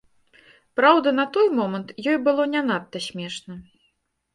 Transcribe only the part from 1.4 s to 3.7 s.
момант ёй было не надта смешна.